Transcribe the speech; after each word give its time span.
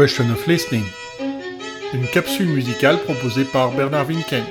Question 0.00 0.30
of 0.30 0.46
Listening. 0.46 0.84
Une 1.92 2.06
capsule 2.06 2.48
musicale 2.48 2.96
proposée 3.00 3.44
par 3.44 3.70
Bernard 3.72 4.06
Winken. 4.06 4.44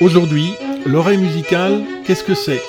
Aujourd'hui, 0.00 0.52
l'oreille 0.84 1.16
musicale, 1.16 1.82
qu'est-ce 2.04 2.22
que 2.22 2.34
c'est? 2.34 2.60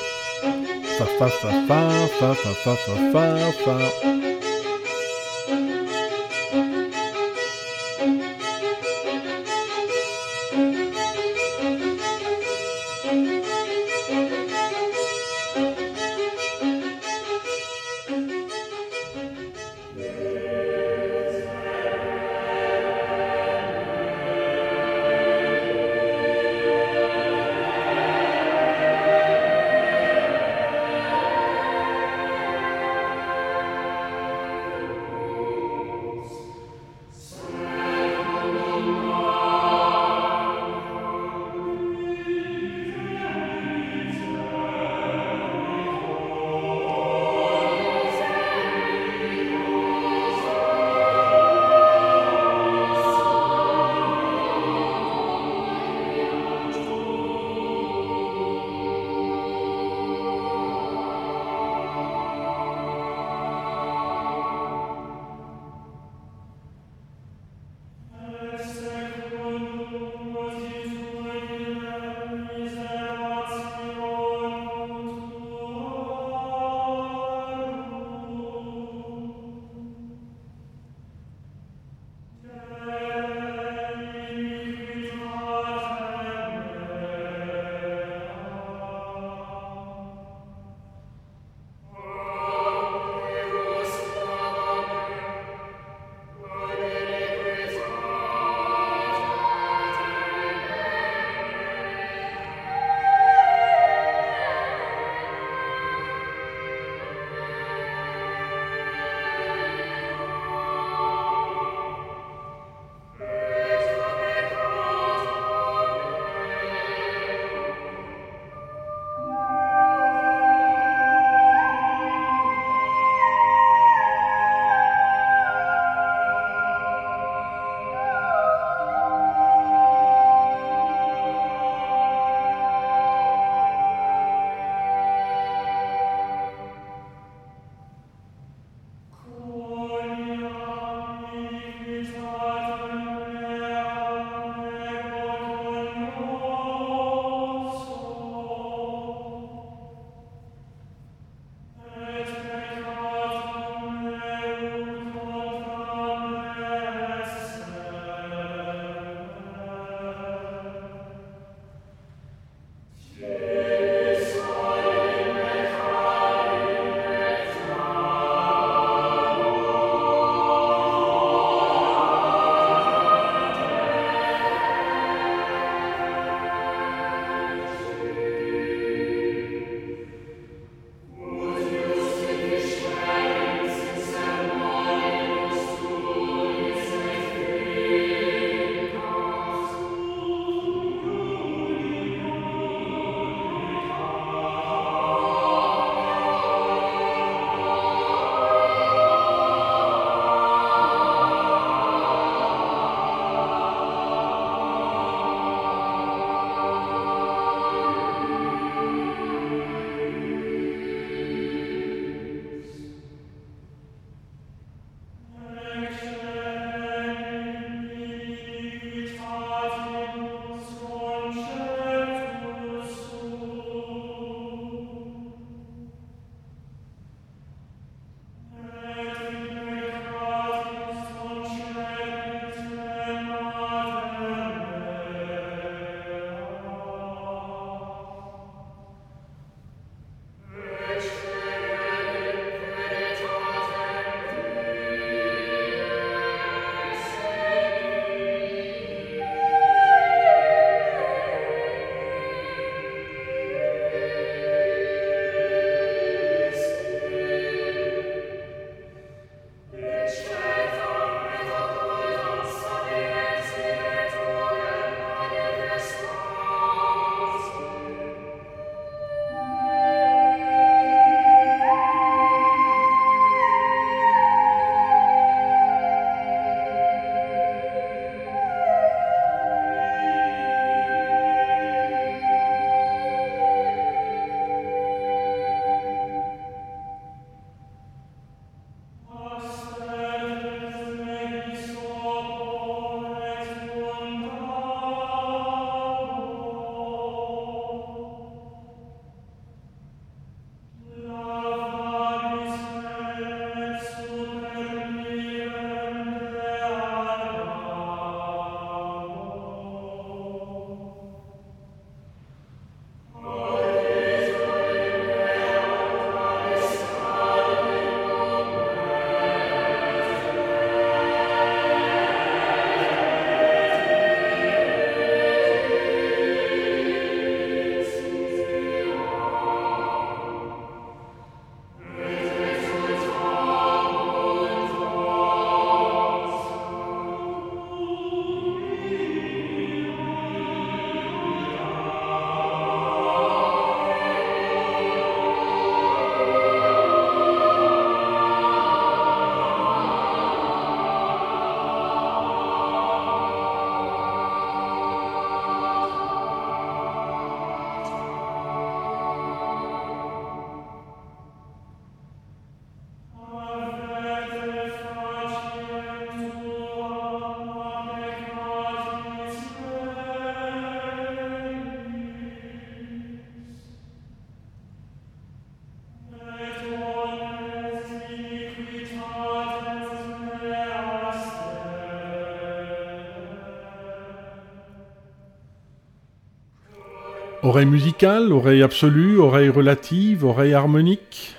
Oreille 387.47 387.65
musicale, 387.65 388.33
oreille 388.33 388.61
absolue, 388.61 389.19
oreille 389.19 389.47
relative, 389.47 390.25
oreille 390.25 390.53
harmonique 390.53 391.33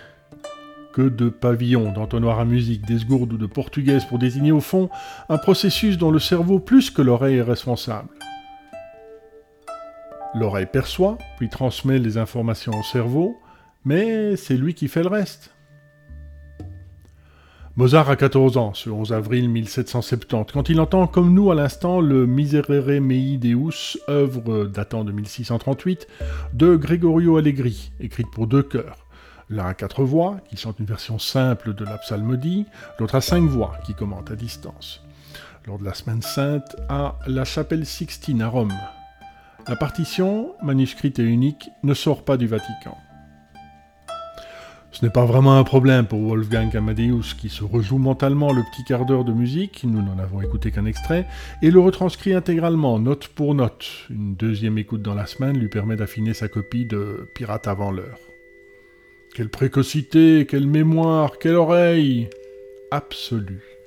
Que 0.95 1.03
de 1.03 1.29
pavillons, 1.29 1.93
d'entonnoirs 1.93 2.39
à 2.39 2.47
musique, 2.47 2.87
d'esgourdes 2.87 3.35
ou 3.35 3.37
de 3.37 3.45
portugaises 3.45 4.07
pour 4.07 4.19
désigner 4.19 4.51
au 4.51 4.63
fond 4.63 4.89
un 5.29 5.37
processus 5.37 5.99
dont 5.99 6.11
le 6.11 6.19
cerveau 6.19 6.61
plus 6.61 6.91
que 6.91 7.03
l'oreille 7.03 7.37
est 7.37 7.43
responsable. 7.43 8.09
L'oreille 10.35 10.65
perçoit, 10.65 11.19
puis 11.37 11.51
transmet 11.51 11.99
les 11.99 12.17
informations 12.17 12.73
au 12.73 12.83
cerveau, 12.83 13.37
mais 13.85 14.35
c'est 14.37 14.57
lui 14.57 14.73
qui 14.73 14.89
fait 14.89 15.03
le 15.03 15.11
reste. 15.11 15.51
Mozart 17.79 18.11
a 18.11 18.17
14 18.17 18.57
ans, 18.57 18.75
ce 18.75 18.91
11 18.91 19.13
avril 19.13 19.49
1770, 19.49 20.53
quand 20.53 20.69
il 20.69 20.81
entend 20.81 21.07
comme 21.07 21.33
nous 21.33 21.53
à 21.53 21.55
l'instant 21.55 22.01
le 22.01 22.27
Miserere 22.27 23.01
mei 23.01 23.39
Deus, 23.39 23.97
œuvre 24.09 24.65
datant 24.65 25.05
de 25.05 25.13
1638, 25.13 26.09
de 26.55 26.75
Gregorio 26.75 27.37
Allegri, 27.37 27.93
écrite 28.01 28.33
pour 28.33 28.49
deux 28.49 28.65
chœurs. 28.65 29.07
L'un 29.49 29.67
à 29.67 29.75
quatre 29.75 30.03
voix, 30.03 30.39
qui 30.49 30.57
chante 30.57 30.81
une 30.81 30.87
version 30.87 31.21
simple 31.21 31.73
de 31.73 31.85
la 31.85 31.99
psalmodie, 31.99 32.67
l'autre 32.99 33.15
à 33.15 33.21
cinq 33.21 33.45
voix, 33.45 33.75
qui 33.87 33.95
commente 33.95 34.33
à 34.33 34.35
distance. 34.35 35.01
Lors 35.65 35.79
de 35.79 35.85
la 35.85 35.95
Semaine 35.95 36.23
Sainte, 36.23 36.75
à 36.89 37.15
la 37.29 37.45
chapelle 37.45 37.87
Sixtine 37.87 38.43
à 38.43 38.49
Rome. 38.49 38.75
La 39.69 39.77
partition, 39.77 40.53
manuscrite 40.65 41.21
et 41.21 41.23
unique, 41.23 41.71
ne 41.85 41.95
sort 41.95 42.25
pas 42.25 42.37
du 42.39 42.49
Vatican. 42.49 42.99
Ce 44.91 45.05
n'est 45.05 45.13
pas 45.13 45.27
vraiment 45.27 45.59
un 45.59 45.65
problème 45.65 46.07
pour 46.07 46.21
Wolfgang 46.21 46.75
Amadeus 46.75 47.35
qui 47.39 47.51
se 47.51 47.63
rejoue 47.63 47.99
mentalement 47.99 48.53
le 48.53 48.63
petit 48.63 48.85
quart 48.85 49.05
d'heure 49.05 49.25
de 49.25 49.33
musique, 49.33 49.85
nous 49.85 50.03
n'en 50.03 50.19
avons 50.19 50.41
écouté 50.41 50.71
qu'un 50.71 50.87
extrait, 50.87 51.27
et 51.63 51.71
le 51.71 51.79
retranscrit 51.79 52.33
intégralement, 52.33 52.99
note 52.99 53.29
pour 53.29 53.55
note. 53.55 53.87
Une 54.11 54.35
deuxième 54.35 54.79
écoute 54.79 55.03
dans 55.03 55.15
la 55.15 55.27
semaine 55.27 55.59
lui 55.59 55.69
permet 55.69 55.97
d'affiner 55.97 56.35
sa 56.35 56.49
copie 56.49 56.87
de 56.87 57.29
Pirate 57.35 57.69
avant 57.69 57.91
l'heure. 57.91 58.19
Quelle 59.35 59.51
précocité, 59.51 60.47
quelle 60.49 60.67
mémoire, 60.67 61.39
quelle 61.39 61.55
oreille 61.55 62.29
Absolue. 62.91 63.78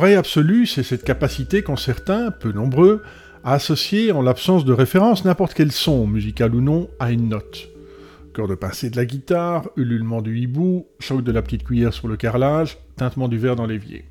L'oreille 0.00 0.14
absolue, 0.14 0.64
c'est 0.64 0.82
cette 0.82 1.04
capacité 1.04 1.62
qu'ont 1.62 1.76
certains, 1.76 2.30
peu 2.30 2.52
nombreux, 2.52 3.02
à 3.44 3.52
associer, 3.52 4.12
en 4.12 4.22
l'absence 4.22 4.64
de 4.64 4.72
référence, 4.72 5.26
n'importe 5.26 5.52
quel 5.52 5.72
son, 5.72 6.06
musical 6.06 6.54
ou 6.54 6.62
non, 6.62 6.88
à 6.98 7.12
une 7.12 7.28
note. 7.28 7.68
Cœur 8.32 8.48
de 8.48 8.54
pincée 8.54 8.88
de 8.88 8.96
la 8.96 9.04
guitare, 9.04 9.68
ululement 9.76 10.22
du 10.22 10.38
hibou, 10.38 10.86
choc 11.00 11.22
de 11.22 11.30
la 11.30 11.42
petite 11.42 11.64
cuillère 11.64 11.92
sur 11.92 12.08
le 12.08 12.16
carrelage, 12.16 12.78
tintement 12.96 13.28
du 13.28 13.36
verre 13.36 13.56
dans 13.56 13.66
l'évier. 13.66 14.06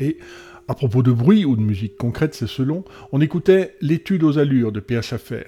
Et, 0.00 0.18
à 0.66 0.74
propos 0.74 1.04
de 1.04 1.12
bruit 1.12 1.44
ou 1.44 1.54
de 1.54 1.62
musique 1.62 1.96
concrète, 1.96 2.34
c'est 2.34 2.48
selon, 2.48 2.84
on 3.12 3.20
écoutait 3.20 3.76
L'étude 3.80 4.24
aux 4.24 4.38
allures 4.38 4.72
de 4.72 4.80
P.H. 4.80 5.44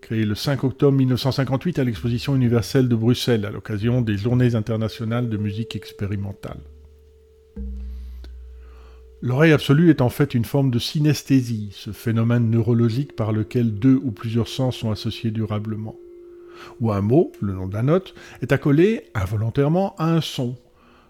créé 0.00 0.24
le 0.24 0.34
5 0.34 0.64
octobre 0.64 0.96
1958 0.96 1.80
à 1.80 1.84
l'exposition 1.84 2.34
universelle 2.34 2.88
de 2.88 2.96
Bruxelles 2.96 3.44
à 3.44 3.50
l'occasion 3.50 4.00
des 4.00 4.16
Journées 4.16 4.54
internationales 4.54 5.28
de 5.28 5.36
musique 5.36 5.76
expérimentale. 5.76 6.60
L'oreille 9.24 9.52
absolue 9.52 9.88
est 9.88 10.02
en 10.02 10.10
fait 10.10 10.34
une 10.34 10.44
forme 10.44 10.70
de 10.70 10.78
synesthésie, 10.78 11.70
ce 11.72 11.92
phénomène 11.92 12.50
neurologique 12.50 13.16
par 13.16 13.32
lequel 13.32 13.72
deux 13.72 13.98
ou 14.04 14.10
plusieurs 14.10 14.48
sens 14.48 14.76
sont 14.76 14.90
associés 14.90 15.30
durablement. 15.30 15.96
Ou 16.82 16.92
un 16.92 17.00
mot, 17.00 17.32
le 17.40 17.54
nom 17.54 17.66
de 17.66 17.72
la 17.72 17.82
note, 17.82 18.14
est 18.42 18.52
accolé 18.52 19.04
involontairement 19.14 19.94
à 19.96 20.10
un 20.10 20.20
son, 20.20 20.56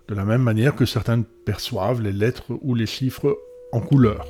de 0.07 0.15
la 0.15 0.25
même 0.25 0.43
manière 0.43 0.77
que 0.77 0.87
certains 0.87 1.23
perçoivent 1.45 2.03
les 2.03 2.13
lettres 2.13 2.57
ou 2.63 2.77
les 2.77 2.87
chiffres 2.87 3.37
en 3.73 3.81
couleur. 3.81 4.25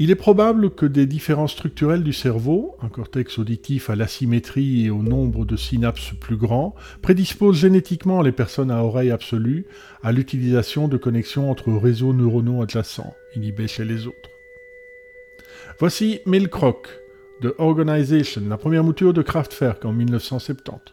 Il 0.00 0.10
est 0.10 0.16
probable 0.16 0.70
que 0.70 0.86
des 0.86 1.06
différences 1.06 1.52
structurelles 1.52 2.02
du 2.02 2.12
cerveau, 2.12 2.74
un 2.82 2.88
cortex 2.88 3.38
auditif 3.38 3.90
à 3.90 3.94
l'asymétrie 3.94 4.86
et 4.86 4.90
au 4.90 5.04
nombre 5.04 5.44
de 5.44 5.56
synapses 5.56 6.12
plus 6.20 6.36
grand, 6.36 6.74
prédisposent 7.00 7.58
génétiquement 7.58 8.20
les 8.20 8.32
personnes 8.32 8.72
à 8.72 8.82
oreille 8.82 9.12
absolue 9.12 9.66
à 10.02 10.10
l'utilisation 10.10 10.88
de 10.88 10.96
connexions 10.96 11.48
entre 11.48 11.72
réseaux 11.72 12.12
neuronaux 12.12 12.60
adjacents, 12.60 13.14
inhibés 13.36 13.68
chez 13.68 13.84
les 13.84 14.08
autres. 14.08 14.30
Voici 15.78 16.18
Milcroc 16.26 16.88
de 17.40 17.54
Organization, 17.58 18.42
la 18.48 18.56
première 18.56 18.82
mouture 18.82 19.12
de 19.12 19.22
Kraftwerk 19.22 19.84
en 19.84 19.92
1970. 19.92 20.92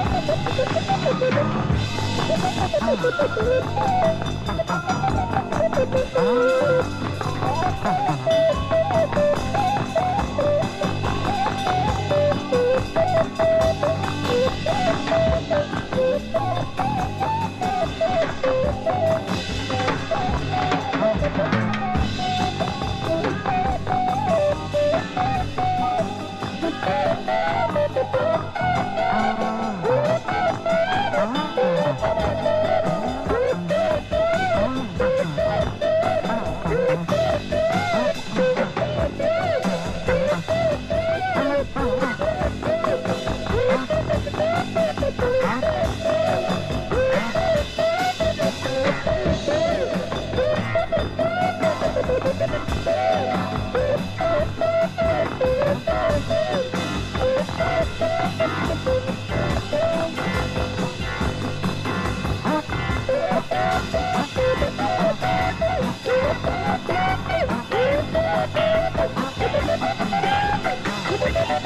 Ah. 0.00 0.04
Ah. 7.84 8.18
Ah. 8.20 8.27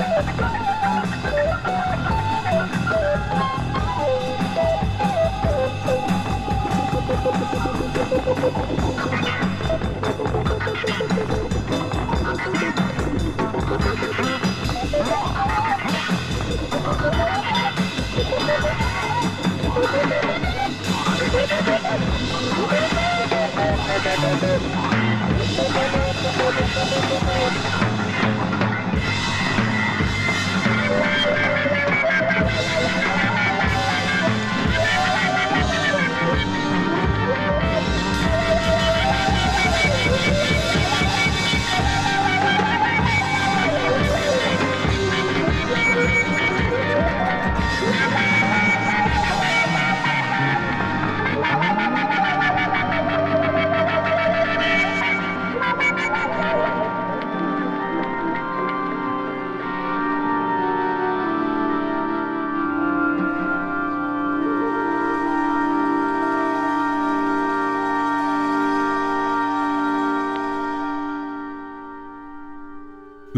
Let's 0.00 0.40
go. 0.40 0.59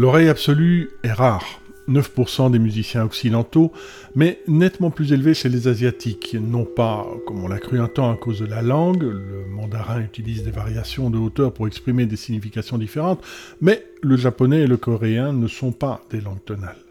L'oreille 0.03 0.27
absolue 0.27 0.89
est 1.03 1.13
rare, 1.13 1.61
9% 1.87 2.51
des 2.51 2.59
musiciens 2.59 3.05
occidentaux, 3.05 3.71
mais 4.15 4.41
nettement 4.49 4.91
plus 4.91 5.13
élevé 5.13 5.33
chez 5.33 5.47
les 5.47 5.69
asiatiques, 5.69 6.35
non 6.37 6.65
pas, 6.65 7.07
comme 7.25 7.41
on 7.41 7.47
l'a 7.47 7.57
cru 7.57 7.79
un 7.79 7.87
temps, 7.87 8.11
à 8.11 8.17
cause 8.17 8.39
de 8.39 8.45
la 8.45 8.61
langue, 8.61 9.03
le 9.03 9.45
mandarin 9.49 10.01
utilise 10.01 10.43
des 10.43 10.51
variations 10.51 11.09
de 11.09 11.17
hauteur 11.17 11.53
pour 11.53 11.67
exprimer 11.67 12.05
des 12.05 12.17
significations 12.17 12.77
différentes, 12.77 13.23
mais 13.61 13.85
le 14.01 14.17
japonais 14.17 14.63
et 14.63 14.67
le 14.67 14.75
coréen 14.75 15.31
ne 15.31 15.47
sont 15.47 15.71
pas 15.71 16.03
des 16.09 16.19
langues 16.19 16.43
tonales. 16.43 16.83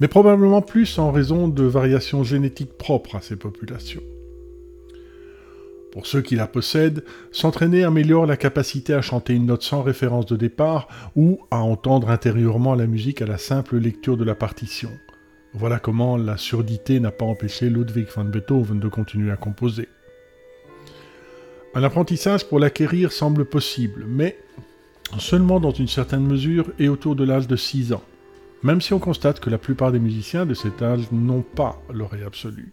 Mais 0.00 0.08
probablement 0.08 0.60
plus 0.60 0.98
en 0.98 1.10
raison 1.10 1.48
de 1.48 1.64
variations 1.64 2.22
génétiques 2.22 2.76
propres 2.76 3.16
à 3.16 3.22
ces 3.22 3.36
populations. 3.36 4.02
Pour 5.92 6.06
ceux 6.06 6.22
qui 6.22 6.36
la 6.36 6.46
possèdent, 6.46 7.04
s'entraîner 7.32 7.84
améliore 7.84 8.24
la 8.24 8.38
capacité 8.38 8.94
à 8.94 9.02
chanter 9.02 9.34
une 9.34 9.44
note 9.44 9.62
sans 9.62 9.82
référence 9.82 10.24
de 10.24 10.36
départ 10.36 10.88
ou 11.16 11.40
à 11.50 11.58
entendre 11.58 12.08
intérieurement 12.08 12.74
la 12.74 12.86
musique 12.86 13.20
à 13.20 13.26
la 13.26 13.36
simple 13.36 13.76
lecture 13.76 14.16
de 14.16 14.24
la 14.24 14.34
partition. 14.34 14.88
Voilà 15.52 15.78
comment 15.78 16.16
la 16.16 16.38
surdité 16.38 16.98
n'a 16.98 17.10
pas 17.10 17.26
empêché 17.26 17.68
Ludwig 17.68 18.06
van 18.16 18.24
Beethoven 18.24 18.80
de 18.80 18.88
continuer 18.88 19.30
à 19.30 19.36
composer. 19.36 19.86
Un 21.74 21.82
apprentissage 21.82 22.48
pour 22.48 22.58
l'acquérir 22.58 23.12
semble 23.12 23.44
possible, 23.44 24.06
mais 24.08 24.38
seulement 25.18 25.60
dans 25.60 25.72
une 25.72 25.88
certaine 25.88 26.26
mesure 26.26 26.70
et 26.78 26.88
autour 26.88 27.16
de 27.16 27.24
l'âge 27.24 27.48
de 27.48 27.56
6 27.56 27.92
ans, 27.92 28.02
même 28.62 28.80
si 28.80 28.94
on 28.94 28.98
constate 28.98 29.40
que 29.40 29.50
la 29.50 29.58
plupart 29.58 29.92
des 29.92 30.00
musiciens 30.00 30.46
de 30.46 30.54
cet 30.54 30.80
âge 30.80 31.12
n'ont 31.12 31.42
pas 31.42 31.82
l'oreille 31.92 32.24
absolue. 32.24 32.72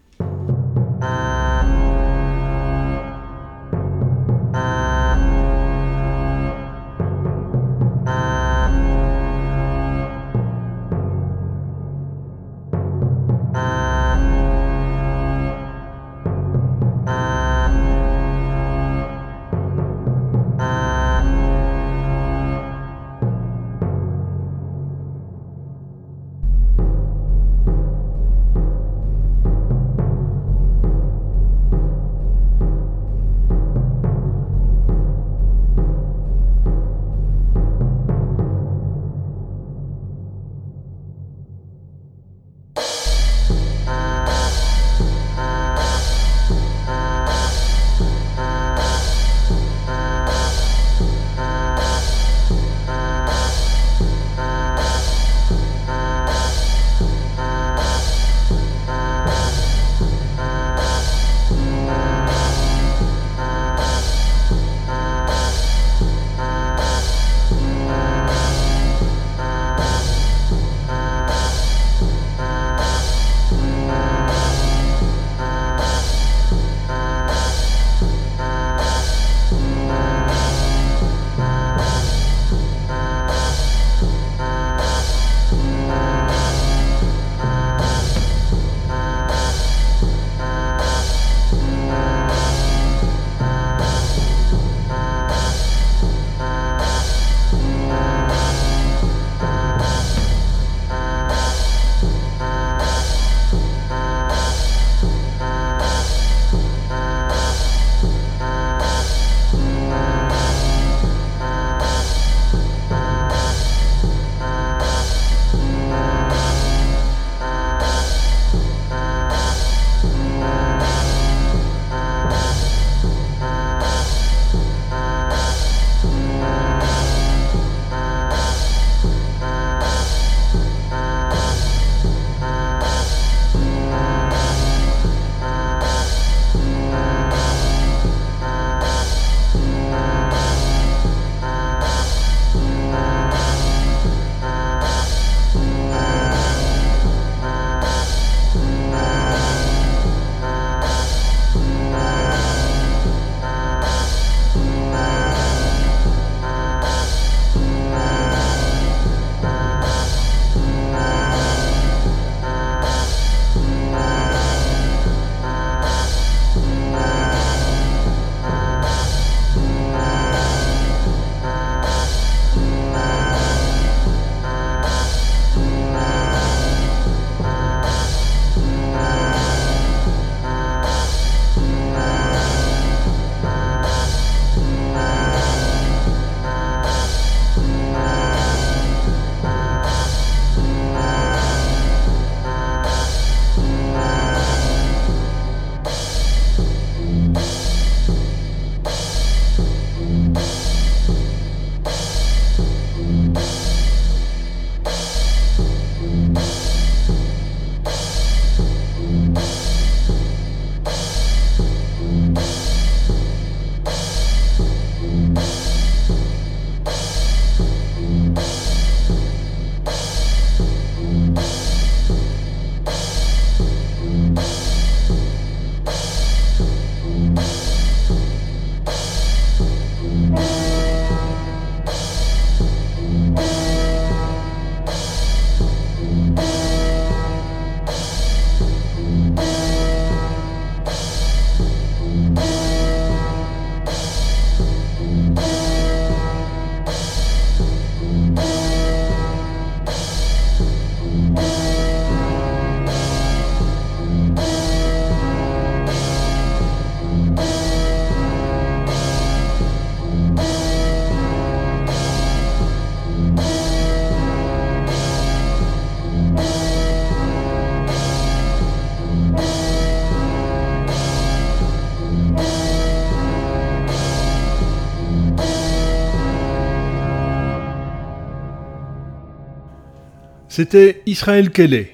C'était 280.59 281.01
Israël 281.05 281.51
Kelly 281.51 281.87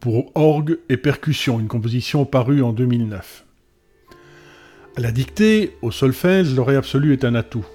pour 0.00 0.32
orgue 0.34 0.78
et 0.88 0.96
percussion, 0.96 1.60
une 1.60 1.68
composition 1.68 2.24
parue 2.24 2.62
en 2.62 2.72
2009. 2.72 3.44
À 4.96 5.00
la 5.02 5.12
dictée, 5.12 5.76
au 5.82 5.90
solfège, 5.90 6.54
l'oreille 6.54 6.78
absolue 6.78 7.12
est 7.12 7.26
un 7.26 7.34
atout. 7.34 7.66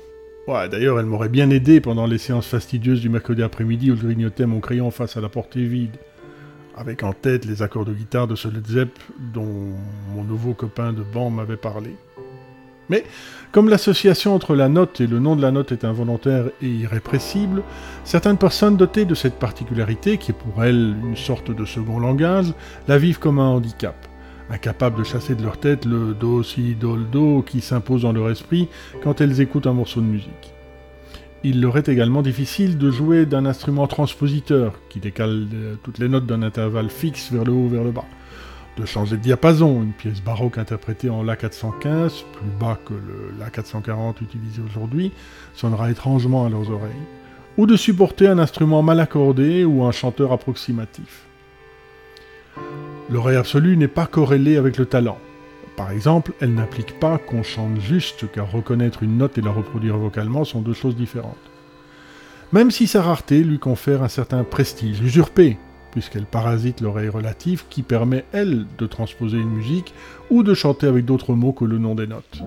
Ouais, 0.48 0.68
D'ailleurs, 0.68 1.00
elle 1.00 1.06
m'aurait 1.06 1.30
bien 1.30 1.52
aidé 1.52 1.80
pendant 1.80 2.08
les 2.08 2.18
séances 2.18 2.48
fastidieuses 2.48 3.02
du 3.02 3.10
mercredi 3.10 3.44
après-midi 3.44 3.92
où 3.92 3.96
je 3.96 4.02
grignotais 4.02 4.48
mon 4.48 4.62
crayon 4.62 4.90
face 4.90 5.16
à 5.16 5.22
la 5.22 5.30
portée 5.30 5.64
vide, 5.64 5.98
avec 6.76 7.04
en 7.04 7.14
tête 7.14 7.46
les 7.46 7.62
accords 7.62 7.86
de 7.86 7.94
guitare 7.94 8.26
de 8.26 8.36
ce 8.36 8.48
Led 8.48 8.90
dont 9.36 9.76
mon 10.16 10.24
nouveau 10.24 10.56
copain 10.56 10.92
de 10.92 11.04
banc 11.04 11.30
m'avait 11.30 11.56
parlé. 11.56 11.92
Mais 12.92 13.06
comme 13.54 13.70
l'association 13.70 14.36
entre 14.36 14.54
la 14.54 14.68
note 14.68 15.00
et 15.00 15.08
le 15.08 15.20
nom 15.20 15.38
de 15.38 15.42
la 15.42 15.52
note 15.52 15.72
est 15.72 15.86
involontaire 15.86 16.48
et 16.62 16.68
irrépressible, 16.68 17.64
certaines 18.04 18.38
personnes 18.38 18.76
dotées 18.76 19.06
de 19.06 19.16
cette 19.16 19.40
particularité, 19.40 20.18
qui 20.18 20.32
est 20.32 20.36
pour 20.36 20.62
elles 20.62 20.94
une 21.02 21.16
sorte 21.16 21.52
de 21.52 21.64
second 21.64 22.00
langage, 22.00 22.54
la 22.90 22.98
vivent 22.98 23.18
comme 23.20 23.40
un 23.40 23.48
handicap, 23.48 23.96
incapables 24.50 25.00
de 25.00 25.06
chasser 25.06 25.36
de 25.36 25.42
leur 25.42 25.58
tête 25.58 25.86
le 25.86 26.14
do 26.14 26.44
si 26.44 26.76
do 26.76 26.98
le 26.98 27.06
do 27.06 27.44
qui 27.44 27.62
s'impose 27.62 28.02
dans 28.02 28.12
leur 28.12 28.30
esprit 28.30 28.68
quand 29.02 29.22
elles 29.22 29.40
écoutent 29.40 29.68
un 29.68 29.74
morceau 29.74 30.02
de 30.02 30.08
musique. 30.08 30.54
Il 31.46 31.62
leur 31.62 31.78
est 31.78 31.88
également 31.88 32.22
difficile 32.22 32.78
de 32.78 32.92
jouer 32.92 33.26
d'un 33.26 33.46
instrument 33.46 33.88
transpositeur 33.88 34.74
qui 34.90 35.00
décale 35.00 35.48
euh, 35.54 35.76
toutes 35.82 35.98
les 35.98 36.10
notes 36.10 36.26
d'un 36.26 36.44
intervalle 36.44 36.90
fixe 36.90 37.32
vers 37.32 37.46
le 37.46 37.54
haut 37.54 37.70
vers 37.70 37.86
le 37.86 37.92
bas 37.92 38.06
de 38.82 38.86
changer 38.88 39.16
de 39.16 39.22
diapason, 39.22 39.84
une 39.84 39.94
pièce 39.94 40.22
baroque 40.24 40.58
interprétée 40.58 41.12
en 41.12 41.22
La 41.22 41.36
415, 41.36 42.26
plus 42.34 42.50
bas 42.60 42.80
que 42.84 42.94
le 42.94 43.32
La 43.40 43.52
440 43.52 44.22
utilisé 44.22 44.62
aujourd'hui, 44.66 45.12
sonnera 45.54 45.92
étrangement 45.92 46.48
à 46.48 46.50
leurs 46.50 46.72
oreilles, 46.72 46.92
ou 47.58 47.68
de 47.68 47.78
supporter 47.78 48.28
un 48.28 48.40
instrument 48.40 48.82
mal 48.82 49.00
accordé 49.00 49.66
ou 49.66 49.84
un 49.84 49.92
chanteur 49.92 50.32
approximatif. 50.32 51.28
L'oreille 53.12 53.38
absolue 53.38 53.78
n'est 53.78 53.88
pas 53.88 54.08
corrélée 54.08 54.58
avec 54.58 54.78
le 54.78 54.88
talent. 54.88 55.20
Par 55.78 55.92
exemple, 55.92 56.34
elle 56.42 56.56
n'implique 56.56 57.00
pas 57.00 57.20
qu'on 57.20 57.44
chante 57.44 57.80
juste, 57.80 58.32
car 58.32 58.52
reconnaître 58.52 59.04
une 59.04 59.18
note 59.18 59.38
et 59.38 59.42
la 59.42 59.52
reproduire 59.52 59.98
vocalement 59.98 60.44
sont 60.44 60.62
deux 60.62 60.74
choses 60.74 60.96
différentes. 60.96 61.38
Même 62.52 62.72
si 62.72 62.88
sa 62.88 63.04
rareté 63.04 63.44
lui 63.44 63.60
confère 63.60 64.02
un 64.02 64.10
certain 64.10 64.44
prestige 64.44 65.02
usurpé, 65.02 65.58
puisqu'elle 65.92 66.26
parasite 66.26 66.82
l'oreille 66.82 67.10
relative 67.10 67.64
qui 67.70 67.84
permet, 67.84 68.26
elle, 68.32 68.66
de 68.78 68.88
transposer 68.88 69.38
une 69.38 69.52
musique 69.52 69.94
ou 70.30 70.44
de 70.44 70.54
chanter 70.54 70.88
avec 70.88 71.06
d'autres 71.06 71.34
mots 71.34 71.54
que 71.54 71.66
le 71.66 71.78
nom 71.78 71.96
des 71.96 72.08
notes. 72.08 72.42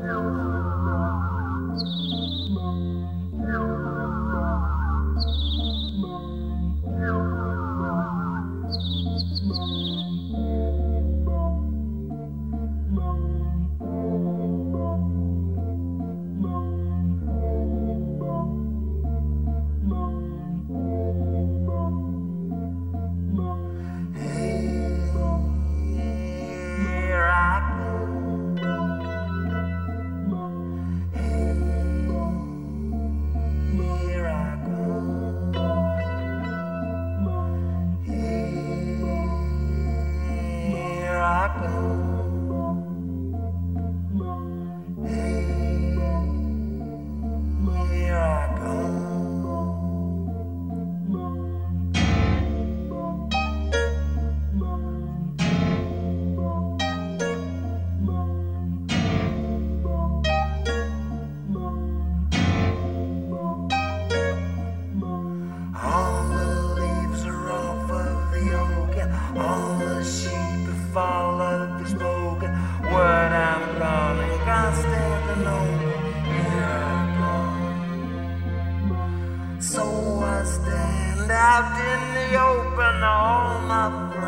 My 83.90 84.24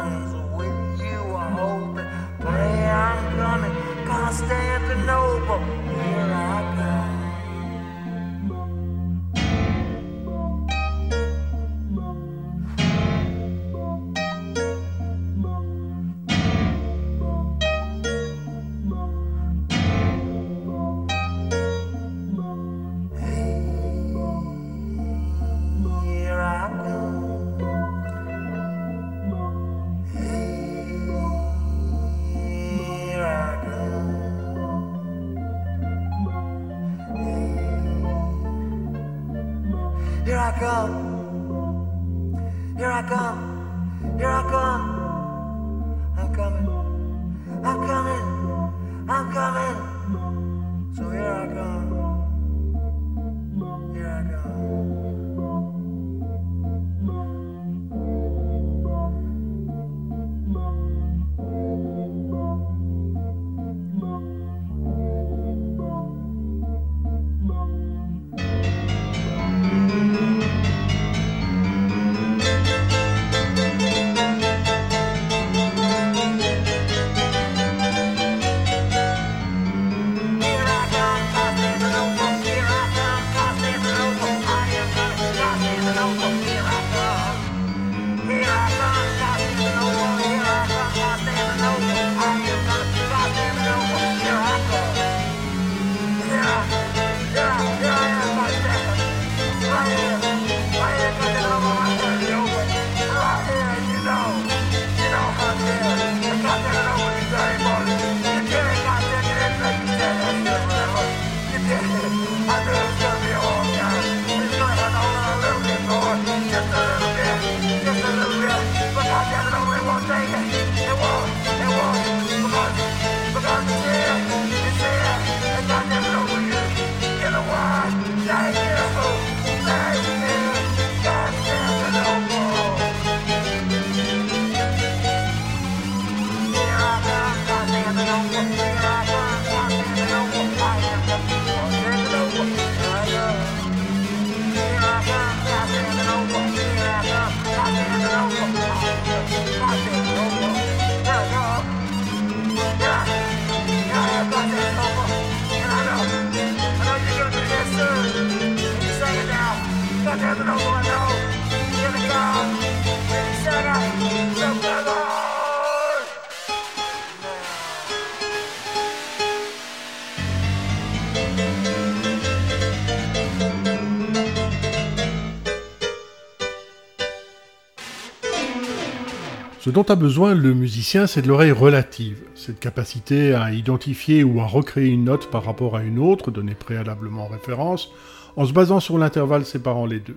dont 179.76 179.82
a 179.82 179.94
besoin 179.94 180.34
le 180.34 180.54
musicien, 180.54 181.06
c'est 181.06 181.20
de 181.20 181.28
l'oreille 181.28 181.52
relative, 181.52 182.22
cette 182.34 182.58
capacité 182.58 183.34
à 183.34 183.52
identifier 183.52 184.24
ou 184.24 184.40
à 184.40 184.46
recréer 184.46 184.86
une 184.86 185.04
note 185.04 185.30
par 185.30 185.44
rapport 185.44 185.76
à 185.76 185.82
une 185.82 185.98
autre, 185.98 186.30
donnée 186.30 186.54
préalablement 186.54 187.24
en 187.24 187.28
référence, 187.28 187.90
en 188.36 188.46
se 188.46 188.54
basant 188.54 188.80
sur 188.80 188.96
l'intervalle 188.96 189.44
séparant 189.44 189.84
les 189.84 190.00
deux. 190.00 190.16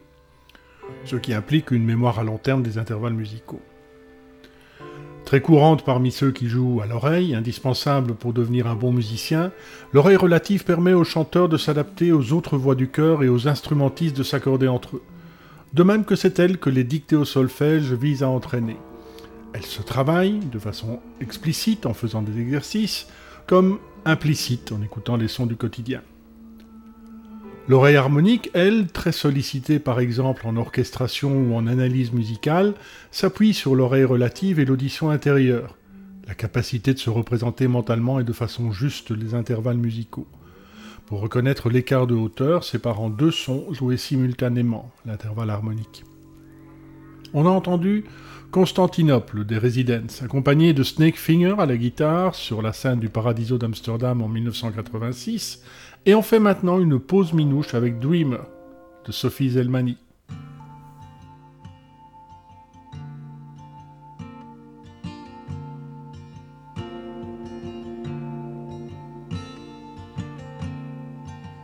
Ce 1.04 1.18
qui 1.18 1.34
implique 1.34 1.72
une 1.72 1.84
mémoire 1.84 2.20
à 2.20 2.24
long 2.24 2.38
terme 2.38 2.64
des 2.64 2.78
intervalles 2.78 3.16
musicaux. 3.16 3.60
Très 5.26 5.42
courante 5.42 5.84
parmi 5.84 6.14
ceux 6.14 6.32
qui 6.32 6.48
jouent 6.48 6.80
à 6.82 6.86
l'oreille, 6.86 7.36
indispensable 7.36 8.14
pour 8.14 8.32
devenir 8.32 8.66
un 8.66 8.76
bon 8.76 8.94
musicien, 8.94 9.52
l'oreille 9.92 10.16
relative 10.16 10.64
permet 10.64 10.94
aux 10.94 11.04
chanteurs 11.04 11.50
de 11.50 11.58
s'adapter 11.58 12.14
aux 12.14 12.32
autres 12.32 12.56
voix 12.56 12.76
du 12.76 12.88
chœur 12.88 13.24
et 13.24 13.30
aux 13.30 13.50
instrumentistes 13.50 14.16
de 14.16 14.24
s'accorder 14.24 14.70
entre 14.70 14.96
eux. 14.96 15.04
De 15.74 15.84
même 15.84 16.06
que 16.06 16.16
c'est 16.16 16.40
elle 16.40 16.60
que 16.60 16.70
les 16.70 16.86
dictées 16.86 17.18
au 17.18 17.26
solfège 17.26 17.92
visent 17.92 18.24
à 18.24 18.30
entraîner. 18.30 18.78
Elle 19.54 19.66
se 19.66 19.82
travaille 19.82 20.40
de 20.40 20.60
façon 20.60 21.00
explicite 21.22 21.86
en 21.86 21.94
faisant 21.94 22.22
des 22.22 22.40
exercices, 22.40 23.08
comme 23.48 23.80
implicite 24.06 24.72
en 24.72 24.82
écoutant 24.82 25.18
les 25.18 25.28
sons 25.28 25.48
du 25.48 25.56
quotidien. 25.56 26.02
L'oreille 27.68 27.98
harmonique, 27.98 28.50
elle, 28.54 28.88
très 28.88 29.12
sollicitée 29.12 29.80
par 29.80 30.00
exemple 30.00 30.48
en 30.48 30.58
orchestration 30.58 31.32
ou 31.32 31.56
en 31.56 31.68
analyse 31.68 32.12
musicale, 32.12 32.74
s'appuie 33.12 33.54
sur 33.54 33.76
l'oreille 33.76 34.06
relative 34.06 34.60
et 34.60 34.66
l'audition 34.66 35.10
intérieure, 35.12 35.78
la 36.28 36.34
capacité 36.34 36.94
de 36.94 37.00
se 37.00 37.10
représenter 37.10 37.68
mentalement 37.68 38.20
et 38.20 38.24
de 38.24 38.34
façon 38.34 38.72
juste 38.72 39.12
les 39.12 39.36
intervalles 39.36 39.78
musicaux. 39.78 40.28
Pour 41.06 41.22
reconnaître 41.22 41.70
l'écart 41.70 42.06
de 42.06 42.14
hauteur 42.16 42.64
séparant 42.64 43.10
deux 43.10 43.32
sons 43.32 43.66
joués 43.72 43.98
simultanément, 43.98 44.92
l'intervalle 45.06 45.50
harmonique. 45.50 46.04
On 47.34 47.46
a 47.46 47.50
entendu 47.50 48.06
Constantinople 48.52 49.46
des 49.46 49.60
Residents, 49.60 50.24
accompagné 50.24 50.74
de 50.74 50.82
Snake 50.82 51.18
Finger 51.18 51.56
à 51.60 51.68
la 51.68 51.78
guitare 51.78 52.34
sur 52.34 52.64
la 52.64 52.74
scène 52.74 53.00
du 53.00 53.10
Paradiso 53.10 53.60
d'Amsterdam 53.60 54.24
en 54.24 54.28
1986, 54.28 55.62
et 56.08 56.16
on 56.16 56.24
fait 56.24 56.40
maintenant 56.40 56.80
une 56.80 57.00
pause 57.00 57.34
minouche 57.34 57.76
avec 57.76 58.00
Dreamer 58.00 58.48
de 59.06 59.12
Sophie 59.12 59.52
Zelmani. 59.52 59.98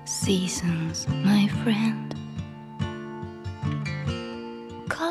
Seasons, 0.06 1.08
my 1.24 1.48
friend, 1.48 2.05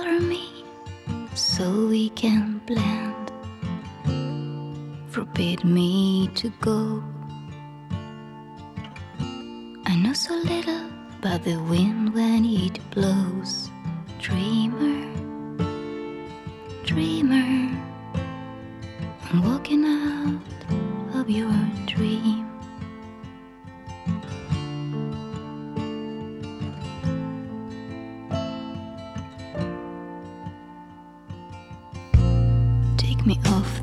color 0.05 0.21
me. 0.21 0.65
so 1.35 1.87
we 1.87 2.11
can 2.11 2.61
blend. 2.67 3.33
Forbid 5.09 5.65
me 5.65 6.29
to 6.35 6.51
go. 6.61 7.03
I 9.87 9.97
know 9.97 10.13
so 10.13 10.35
little 10.35 10.87
about 11.19 11.43
the 11.45 11.57
wind 11.71 12.15
when 12.15 12.45
it 12.45 12.79
blows. 12.91 13.71
Dreamer, 14.21 15.09
dreamer, 16.85 17.71
I'm 19.25 19.43
walking 19.43 19.85
out 19.85 21.19
of 21.19 21.31
your 21.31 21.53
dream. 21.87 22.44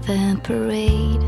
The 0.05 0.39
parade 0.43 1.21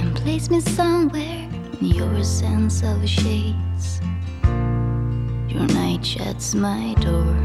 and 0.00 0.16
place 0.16 0.48
me 0.50 0.60
somewhere 0.60 1.48
in 1.80 1.86
your 1.86 2.24
sense 2.24 2.82
of 2.82 3.06
shades. 3.06 4.00
Your 4.42 5.66
night 5.66 6.04
shuts 6.04 6.54
my 6.54 6.94
door, 7.00 7.36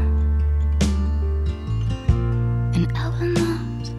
and 2.74 2.90
I 2.96 3.08
will 3.10 3.26
not 3.26 3.90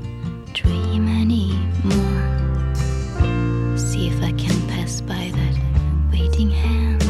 dream 0.54 1.08
anymore. 1.08 2.68
See 3.78 4.08
if 4.08 4.22
I 4.24 4.32
can 4.32 4.68
pass 4.68 5.02
by 5.02 5.32
that 5.36 5.56
waiting 6.12 6.50
hand. 6.50 7.04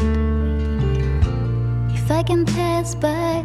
If 1.94 2.10
I 2.10 2.22
can 2.22 2.44
pass 2.44 2.94
by 2.94 3.44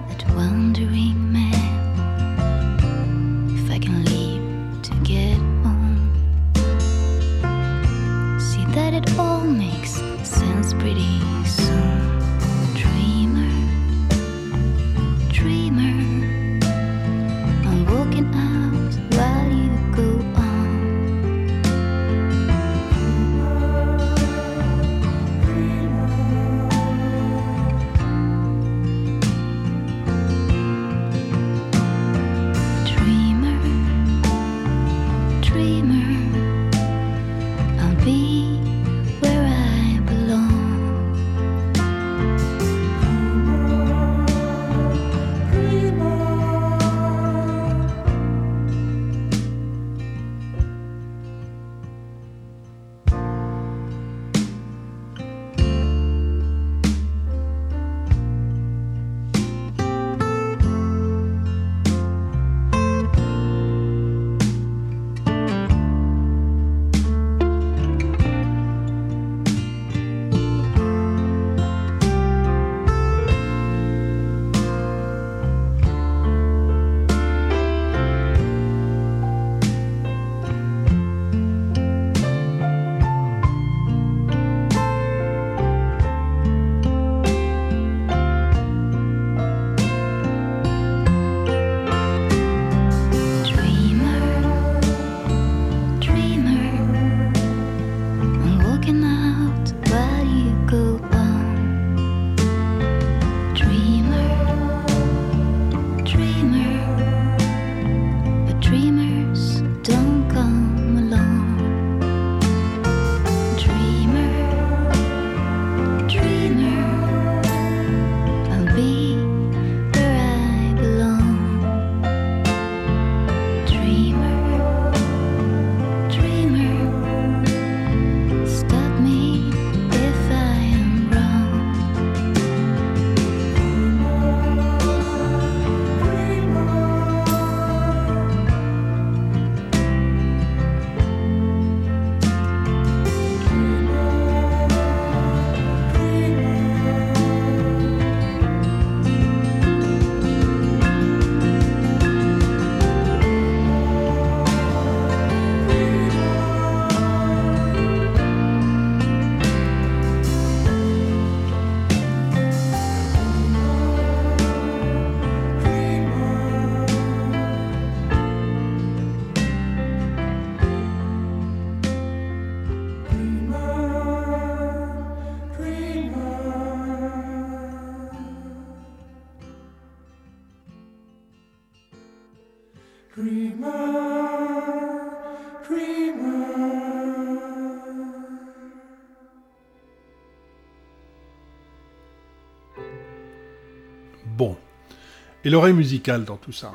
Et 195.45 195.49
l'oreille 195.49 195.73
musicale 195.73 196.23
dans 196.23 196.37
tout 196.37 196.53
ça 196.53 196.71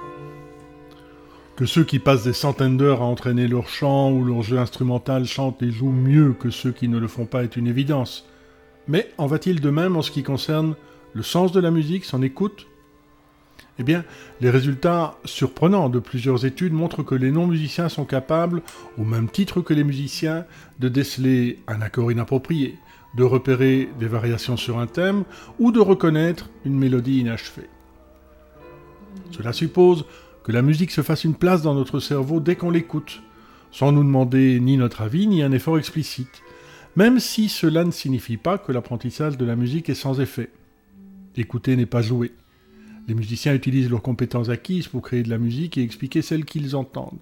Que 1.57 1.65
ceux 1.65 1.85
qui 1.85 1.99
passent 1.99 2.25
des 2.25 2.35
centaines 2.35 2.77
d'heures 2.77 3.01
à 3.01 3.07
entraîner 3.07 3.49
leur 3.49 3.67
chant 3.67 4.11
ou 4.13 4.23
leur 4.23 4.43
jeu 4.43 4.59
instrumental 4.59 5.25
chantent 5.25 5.63
et 5.63 5.71
jouent 5.71 5.91
mieux 5.91 6.35
que 6.35 6.51
ceux 6.51 6.73
qui 6.73 6.89
ne 6.89 6.99
le 6.99 7.09
font 7.09 7.25
pas 7.25 7.45
est 7.45 7.57
une 7.57 7.67
évidence. 7.67 8.29
Mais 8.87 9.11
en 9.17 9.27
va-t-il 9.27 9.63
de 9.63 9.71
même 9.71 9.97
en 9.97 10.03
ce 10.03 10.11
qui 10.11 10.23
concerne 10.23 10.75
le 11.15 11.23
sens 11.23 11.51
de 11.53 11.61
la 11.61 11.71
musique, 11.71 12.05
son 12.05 12.23
écoute? 12.23 12.67
Eh 13.79 13.85
bien, 13.85 14.05
les 14.43 14.51
résultats 14.51 15.17
surprenants 15.25 15.89
de 15.89 15.99
plusieurs 15.99 16.45
études 16.45 16.75
montrent 16.75 17.03
que 17.03 17.15
les 17.15 17.31
non-musiciens 17.31 17.89
sont 17.89 18.05
capables, 18.05 18.61
au 18.99 19.05
même 19.05 19.31
titre 19.31 19.63
que 19.63 19.73
les 19.73 19.85
musiciens, 19.85 20.45
de 20.79 20.91
déceler 20.91 21.61
un 21.69 21.81
accord 21.81 22.13
inapproprié, 22.13 22.77
de 23.15 23.23
repérer 23.23 23.89
des 23.99 24.09
variations 24.09 24.59
sur 24.59 24.79
un 24.79 24.87
thème 24.87 25.25
ou 25.59 25.73
de 25.73 25.81
reconnaître 25.81 26.51
une 26.67 26.79
mélodie 26.79 27.21
inachevée. 27.21 27.69
Cela 29.31 29.53
suppose 29.53 30.05
que 30.45 30.53
la 30.53 30.63
musique 30.63 30.91
se 30.91 31.03
fasse 31.03 31.25
une 31.25 31.35
place 31.35 31.63
dans 31.63 31.75
notre 31.75 32.01
cerveau 32.01 32.41
dès 32.41 32.57
qu'on 32.57 32.71
l'écoute, 32.71 33.23
sans 33.71 33.93
nous 33.93 34.03
demander 34.03 34.61
ni 34.61 34.77
notre 34.77 35.03
avis 35.03 35.27
ni 35.27 35.43
un 35.43 35.53
effort 35.53 35.79
explicite, 35.79 36.43
même 36.97 37.21
si 37.21 37.49
cela 37.49 37.85
ne 37.85 37.91
signifie 37.91 38.37
pas 38.37 38.59
que 38.59 38.73
l'apprentissage 38.73 39.37
de 39.37 39.45
la 39.45 39.57
musique 39.57 39.89
est 39.89 39.95
sans 39.95 40.21
effet. 40.21 40.51
Écouter 41.37 41.77
n'est 41.77 41.87
pas 41.87 42.03
jouer. 42.03 42.33
Les 43.07 43.15
musiciens 43.15 43.55
utilisent 43.55 43.91
leurs 43.91 44.03
compétences 44.03 44.49
acquises 44.49 44.89
pour 44.89 45.03
créer 45.03 45.23
de 45.23 45.31
la 45.31 45.39
musique 45.39 45.79
et 45.79 45.83
expliquer 45.83 46.23
celle 46.23 46.45
qu'ils 46.45 46.75
entendent. 46.75 47.21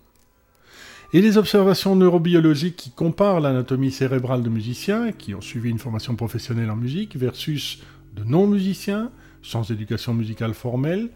Et 1.13 1.21
les 1.21 1.37
observations 1.39 1.95
neurobiologiques 1.95 2.77
qui 2.77 2.91
comparent 2.91 3.41
l'anatomie 3.41 3.93
cérébrale 3.93 4.43
de 4.43 4.49
musiciens, 4.49 5.13
qui 5.13 5.35
ont 5.35 5.41
suivi 5.41 5.71
une 5.71 5.79
formation 5.79 6.17
professionnelle 6.17 6.71
en 6.71 6.77
musique, 6.77 7.17
versus 7.17 7.83
de 8.17 8.25
non-musiciens, 8.25 9.11
sans 9.43 9.71
éducation 9.71 10.15
musicale 10.15 10.55
formelle, 10.55 11.11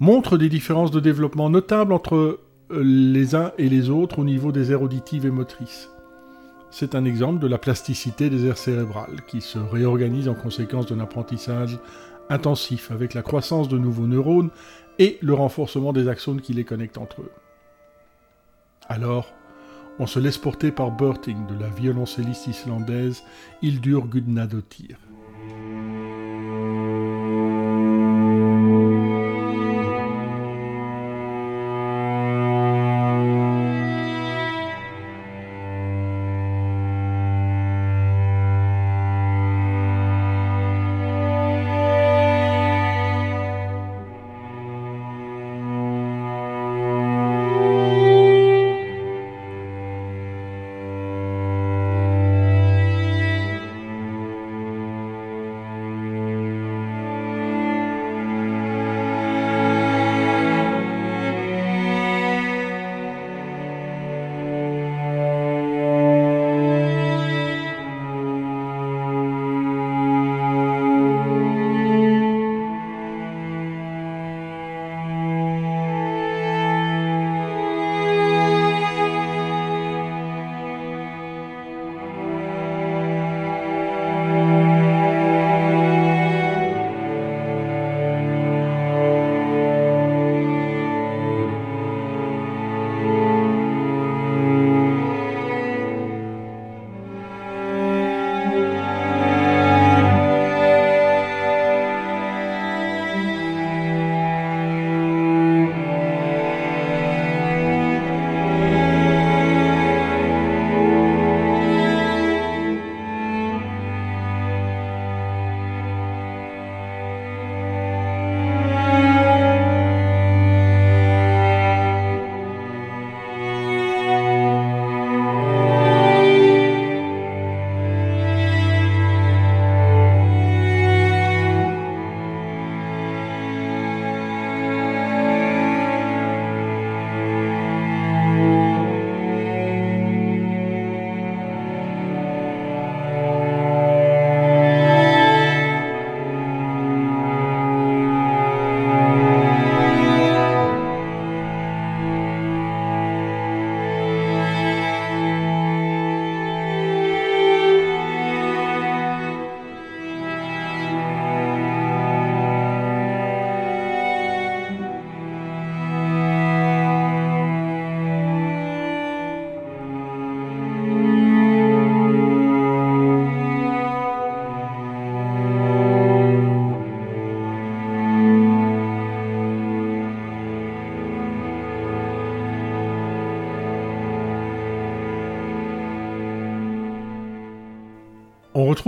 montrent 0.00 0.38
des 0.38 0.48
différences 0.48 0.90
de 0.90 1.00
développement 1.00 1.50
notables 1.50 1.92
entre 1.92 2.40
euh, 2.70 2.82
les 2.82 3.34
uns 3.34 3.52
et 3.58 3.68
les 3.68 3.90
autres 3.90 4.18
au 4.20 4.24
niveau 4.24 4.52
des 4.52 4.72
aires 4.72 4.82
auditives 4.82 5.26
et 5.26 5.30
motrices. 5.30 5.90
C'est 6.70 6.94
un 6.94 7.04
exemple 7.04 7.40
de 7.40 7.46
la 7.46 7.58
plasticité 7.58 8.28
des 8.28 8.46
aires 8.46 8.58
cérébrales, 8.58 9.22
qui 9.26 9.40
se 9.40 9.58
réorganisent 9.58 10.28
en 10.28 10.34
conséquence 10.34 10.86
d'un 10.86 11.00
apprentissage 11.00 11.78
intensif, 12.28 12.90
avec 12.90 13.14
la 13.14 13.22
croissance 13.22 13.68
de 13.68 13.78
nouveaux 13.78 14.06
neurones 14.06 14.50
et 14.98 15.18
le 15.22 15.32
renforcement 15.32 15.92
des 15.92 16.08
axones 16.08 16.42
qui 16.42 16.52
les 16.52 16.64
connectent 16.64 16.98
entre 16.98 17.22
eux. 17.22 17.32
Alors, 18.86 19.32
on 19.98 20.06
se 20.06 20.18
laisse 20.18 20.38
porter 20.38 20.70
par 20.70 20.90
Berting 20.90 21.46
de 21.46 21.58
la 21.58 21.68
violoncelliste 21.70 22.46
islandaise 22.46 23.24
Hildur 23.62 24.06
Gudnadottir. 24.06 24.98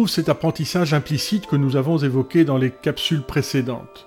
Cet 0.07 0.29
apprentissage 0.29 0.95
implicite 0.95 1.47
que 1.47 1.57
nous 1.57 1.77
avons 1.77 1.99
évoqué 1.99 2.45
dans 2.45 2.59
les 2.59 2.71
capsules 2.71 3.23
précédentes. 3.23 4.07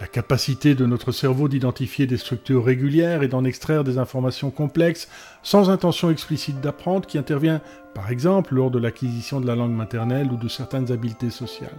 La 0.00 0.06
capacité 0.06 0.74
de 0.74 0.86
notre 0.86 1.10
cerveau 1.10 1.48
d'identifier 1.48 2.06
des 2.06 2.18
structures 2.18 2.64
régulières 2.64 3.22
et 3.22 3.28
d'en 3.28 3.44
extraire 3.44 3.82
des 3.82 3.98
informations 3.98 4.50
complexes 4.50 5.08
sans 5.42 5.70
intention 5.70 6.10
explicite 6.10 6.60
d'apprendre 6.60 7.06
qui 7.06 7.18
intervient 7.18 7.60
par 7.94 8.10
exemple 8.10 8.54
lors 8.54 8.70
de 8.70 8.78
l'acquisition 8.78 9.40
de 9.40 9.46
la 9.46 9.56
langue 9.56 9.72
maternelle 9.72 10.30
ou 10.30 10.36
de 10.36 10.48
certaines 10.48 10.92
habiletés 10.92 11.30
sociales. 11.30 11.70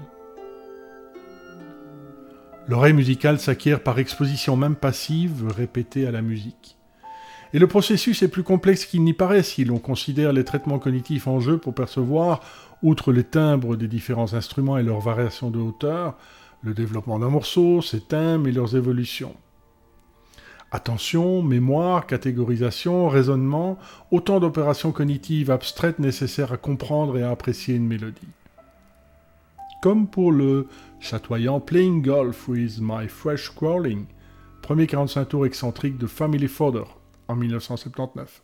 L'oreille 2.67 2.93
musicale 2.93 3.39
s'acquiert 3.39 3.81
par 3.81 3.99
exposition 3.99 4.55
même 4.55 4.75
passive 4.75 5.47
répétée 5.47 6.05
à 6.05 6.11
la 6.11 6.21
musique. 6.21 6.78
Et 7.53 7.59
le 7.59 7.67
processus 7.67 8.21
est 8.21 8.27
plus 8.27 8.43
complexe 8.43 8.85
qu'il 8.85 9.03
n'y 9.03 9.13
paraît 9.13 9.41
si 9.41 9.65
l'on 9.65 9.79
considère 9.79 10.33
les 10.33 10.43
traitements 10.43 10.77
cognitifs 10.77 11.27
en 11.27 11.39
jeu 11.39 11.57
pour 11.57 11.73
percevoir 11.73 12.41
outre 12.83 13.11
les 13.11 13.23
timbres 13.23 13.75
des 13.75 13.87
différents 13.87 14.33
instruments 14.33 14.77
et 14.77 14.83
leurs 14.83 14.99
variations 14.99 15.49
de 15.49 15.59
hauteur, 15.59 16.15
le 16.61 16.73
développement 16.73 17.17
d'un 17.17 17.29
morceau, 17.29 17.81
ses 17.81 18.01
thèmes 18.01 18.45
et 18.45 18.51
leurs 18.51 18.75
évolutions. 18.75 19.35
Attention, 20.71 21.41
mémoire, 21.41 22.05
catégorisation, 22.05 23.09
raisonnement, 23.09 23.79
autant 24.11 24.39
d'opérations 24.39 24.91
cognitives 24.91 25.49
abstraites 25.49 25.97
nécessaires 25.97 26.53
à 26.53 26.57
comprendre 26.57 27.17
et 27.17 27.23
à 27.23 27.31
apprécier 27.31 27.73
une 27.73 27.87
mélodie. 27.87 28.27
Comme 29.81 30.07
pour 30.07 30.31
le 30.31 30.67
chatoyant 30.99 31.59
Playing 31.59 32.03
Golf 32.03 32.47
with 32.47 32.77
My 32.79 33.07
Fresh 33.07 33.49
Crawling, 33.55 34.05
premier 34.61 34.85
45 34.85 35.25
tours 35.29 35.45
excentrique 35.47 35.97
de 35.97 36.05
Family 36.05 36.47
Fodder 36.47 36.83
en 37.29 37.37
1979. 37.39 38.41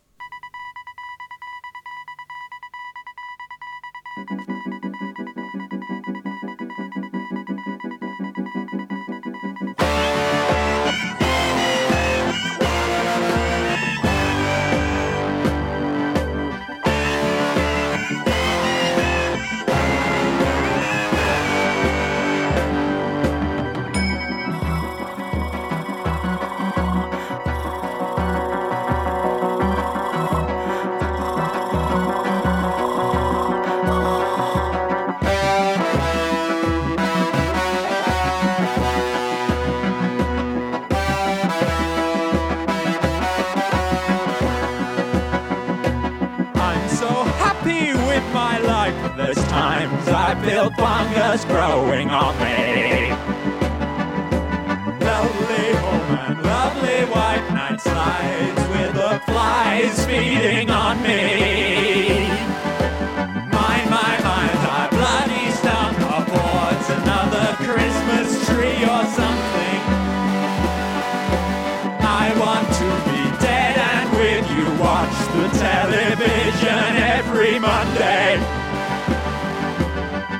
Every 77.46 77.60
Monday. 77.60 78.40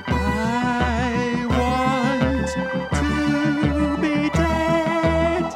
I 0.08 1.46
want 1.50 2.48
to 2.96 3.98
be 4.02 4.30
dead. 4.30 5.54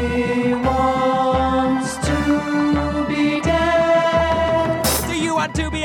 He 0.00 0.54
wants 0.54 1.96
to 2.06 2.16
be 3.06 3.40
dead. 3.40 4.82
Do 5.06 5.14
you 5.14 5.34
want 5.36 5.54
to 5.54 5.70
be 5.70 5.84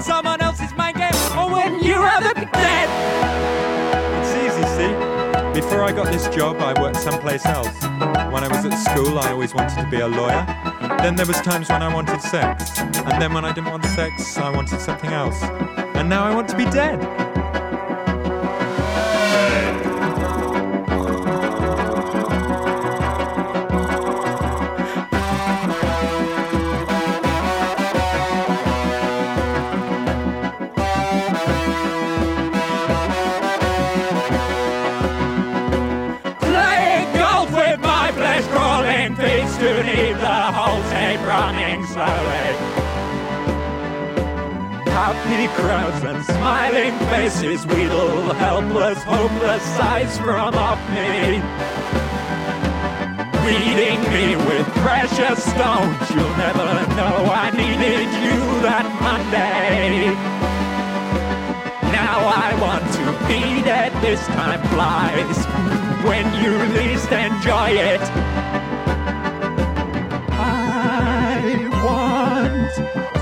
someone 0.00 0.40
else's 0.42 0.74
mind 0.74 0.96
game 0.96 1.14
or 1.38 1.50
when 1.50 1.82
you 1.82 1.94
rather 1.94 2.34
be 2.34 2.44
dead? 2.52 2.88
It's 4.20 4.34
easy, 4.44 4.64
see. 4.76 4.92
Before 5.58 5.82
I 5.82 5.92
got 5.92 6.12
this 6.12 6.28
job, 6.28 6.56
I 6.58 6.78
worked 6.80 6.98
someplace 6.98 7.46
else. 7.46 7.82
When 7.82 8.44
I 8.44 8.48
was 8.48 8.66
at 8.66 8.76
school, 8.76 9.18
I 9.18 9.30
always 9.30 9.54
wanted 9.54 9.82
to 9.82 9.88
be 9.90 10.00
a 10.00 10.06
lawyer. 10.06 10.65
Then 11.06 11.14
there 11.14 11.26
was 11.26 11.40
times 11.40 11.68
when 11.68 11.82
I 11.84 11.94
wanted 11.94 12.20
sex. 12.20 12.80
And 12.80 13.22
then 13.22 13.32
when 13.32 13.44
I 13.44 13.52
didn't 13.52 13.70
want 13.70 13.84
sex, 13.84 14.36
I 14.38 14.50
wanted 14.50 14.80
something 14.80 15.10
else. 15.10 15.40
And 15.94 16.08
now 16.08 16.24
I 16.24 16.34
want 16.34 16.48
to 16.48 16.56
be 16.56 16.64
dead. 16.64 17.25
Happy 45.26 45.48
crowds 45.60 46.04
and 46.04 46.24
smiling 46.24 46.96
faces 47.10 47.66
wheedle 47.66 48.32
helpless, 48.34 49.02
hopeless 49.02 49.62
sighs 49.76 50.16
from 50.18 50.54
off 50.54 50.78
me. 50.90 51.42
Beating 53.42 54.00
me 54.14 54.36
with 54.46 54.66
precious 54.86 55.42
stones, 55.42 56.10
you'll 56.14 56.36
never 56.38 56.70
know 56.94 57.26
I 57.26 57.50
needed 57.50 58.06
you 58.22 58.38
that 58.62 58.86
Monday. 59.02 60.14
Now 61.90 62.18
I 62.22 62.54
want 62.60 62.84
to 62.94 63.04
be 63.26 63.62
dead, 63.62 63.92
this 64.02 64.24
time 64.28 64.62
flies 64.68 65.38
when 66.06 66.24
you 66.40 66.56
least 66.78 67.10
enjoy 67.10 67.70
it. 67.70 68.00
I 70.38 71.68
want 71.84 73.15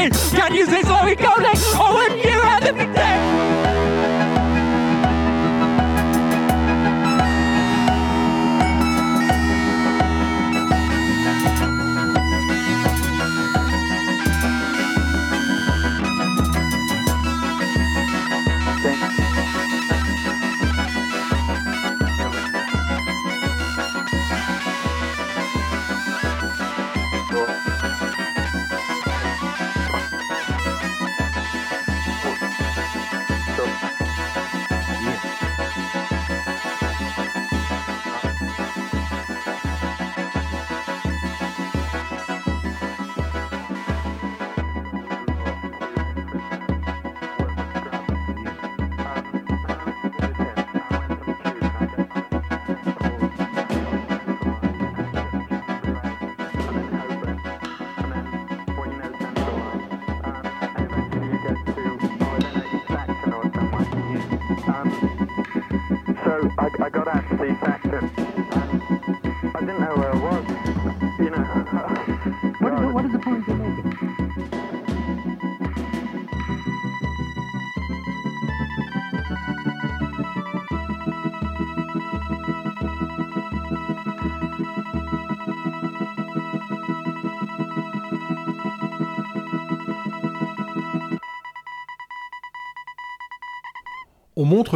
pain. 0.00 0.10
God 0.36 0.54
uses 0.54 0.84
what 0.84 1.04
we 1.04 1.14
go 1.14 1.34
next. 1.36 1.64
Oh, 1.74 1.94
when 1.94 2.18
you 2.18 2.40
had 2.40 2.62
the 2.62 2.72
day. 2.72 3.69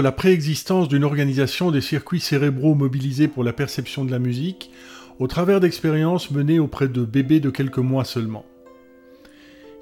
La 0.02 0.12
préexistence 0.12 0.88
d'une 0.88 1.04
organisation 1.04 1.70
des 1.70 1.80
circuits 1.80 2.20
cérébraux 2.20 2.74
mobilisés 2.74 3.28
pour 3.28 3.44
la 3.44 3.52
perception 3.52 4.04
de 4.04 4.10
la 4.10 4.18
musique 4.18 4.70
au 5.18 5.26
travers 5.26 5.60
d'expériences 5.60 6.30
menées 6.30 6.58
auprès 6.58 6.88
de 6.88 7.04
bébés 7.04 7.40
de 7.40 7.50
quelques 7.50 7.78
mois 7.78 8.04
seulement. 8.04 8.44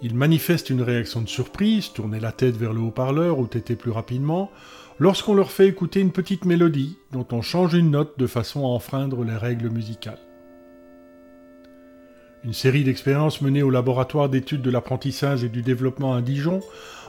Ils 0.03 0.15
manifestent 0.15 0.71
une 0.71 0.83
réaction 0.83 1.23
de 1.23 1.29
surprise, 1.29 1.93
tourner 1.93 2.19
la 2.19 2.33
tête 2.33 2.57
vers 2.57 2.73
le 2.73 2.81
haut-parleur 2.81 3.39
ou 3.39 3.47
téter 3.47 3.77
plus 3.77 3.93
rapidement, 3.93 4.51
lorsqu'on 4.99 5.35
leur 5.35 5.51
fait 5.51 5.69
écouter 5.69 6.01
une 6.01 6.11
petite 6.11 6.45
mélodie 6.45 6.99
dont 7.13 7.27
on 7.31 7.41
change 7.41 7.75
une 7.75 7.93
note 7.93 8.19
de 8.19 8.27
façon 8.27 8.61
à 8.61 8.69
enfreindre 8.69 9.25
les 9.25 9.37
règles 9.37 9.71
musicales. 9.71 10.19
Une 12.45 12.53
série 12.53 12.83
d'expériences 12.83 13.41
menées 13.41 13.63
au 13.63 13.71
laboratoire 13.71 14.29
d'études 14.29 14.63
de 14.63 14.71
l'apprentissage 14.71 15.45
et 15.45 15.49
du 15.49 15.63
développement 15.63 16.15
à 16.15 16.23
Dijon 16.23 16.61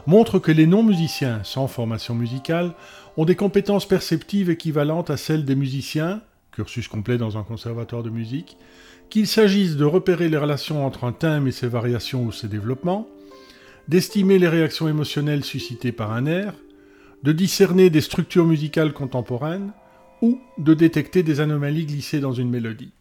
montre 0.08 0.39
que 0.39 0.51
les 0.51 0.68
non-musiciens 0.68 1.41
sans 1.43 1.68
formation 1.68 2.16
musicale 2.16 2.74
ont 3.18 3.26
des 3.26 3.36
compétences 3.36 3.88
perceptives 3.88 4.49
équivalentes 4.49 5.10
à 5.10 5.18
celles 5.18 5.45
des 5.45 5.56
musiciens, 5.56 6.22
cursus 6.51 6.88
complet 6.88 7.18
dans 7.18 7.38
un 7.38 7.43
conservatoire 7.43 8.04
de 8.04 8.10
musique, 8.10 8.58
qu'il 9.10 9.28
s'agisse 9.28 9.76
de 9.76 9.86
repérer 9.86 10.30
les 10.30 10.38
relations 10.38 10.86
entre 10.86 11.04
un 11.04 11.12
thème 11.12 11.47
et 11.47 11.51
ses 11.51 11.68
variations 11.68 12.24
ou 12.24 12.32
ses 12.32 12.47
développements, 12.47 13.08
d'estimer 13.88 14.39
les 14.39 14.47
réactions 14.47 14.88
émotionnelles 14.88 15.43
suscitées 15.43 15.91
par 15.91 16.12
un 16.14 16.26
air, 16.26 16.54
de 17.22 17.32
discerner 17.32 17.89
des 17.89 18.01
structures 18.01 18.45
musicales 18.45 18.93
contemporaines, 18.93 19.72
ou 20.24 20.39
de 20.58 20.74
détecter 20.74 21.22
des 21.22 21.41
anomalies 21.41 21.86
glissées 21.86 22.22
dans 22.22 22.32
une 22.32 22.49
mélodie. 22.49 22.93